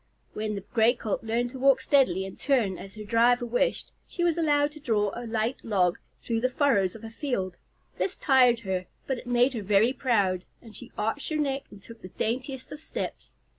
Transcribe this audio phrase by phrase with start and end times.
[0.33, 4.23] When the Gray Colt learned to walk steadily and turn as her driver wished, she
[4.23, 7.55] was allowed to draw a light log through the furrows of a field.
[7.99, 11.83] This tired her, but it made her very proud, and she arched her neck and
[11.83, 13.35] took the daintiest of steps.